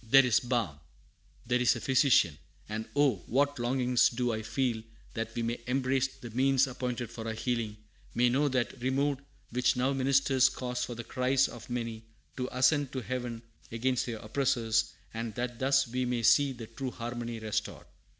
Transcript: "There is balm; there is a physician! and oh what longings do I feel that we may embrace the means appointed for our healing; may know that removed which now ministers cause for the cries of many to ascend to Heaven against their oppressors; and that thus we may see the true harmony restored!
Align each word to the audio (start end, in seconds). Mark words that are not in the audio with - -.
"There 0.03 0.25
is 0.25 0.39
balm; 0.39 0.79
there 1.45 1.61
is 1.61 1.75
a 1.75 1.79
physician! 1.79 2.35
and 2.67 2.87
oh 2.95 3.17
what 3.27 3.59
longings 3.59 4.09
do 4.09 4.33
I 4.33 4.41
feel 4.41 4.81
that 5.13 5.35
we 5.35 5.43
may 5.43 5.61
embrace 5.67 6.07
the 6.07 6.31
means 6.31 6.65
appointed 6.65 7.11
for 7.11 7.27
our 7.27 7.35
healing; 7.35 7.77
may 8.15 8.27
know 8.27 8.47
that 8.47 8.81
removed 8.81 9.21
which 9.51 9.75
now 9.77 9.93
ministers 9.93 10.49
cause 10.49 10.83
for 10.83 10.95
the 10.95 11.03
cries 11.03 11.47
of 11.47 11.69
many 11.69 12.01
to 12.37 12.49
ascend 12.51 12.91
to 12.93 13.01
Heaven 13.01 13.43
against 13.71 14.07
their 14.07 14.17
oppressors; 14.17 14.91
and 15.13 15.35
that 15.35 15.59
thus 15.59 15.87
we 15.87 16.05
may 16.05 16.23
see 16.23 16.51
the 16.51 16.65
true 16.65 16.89
harmony 16.89 17.37
restored! 17.37 17.85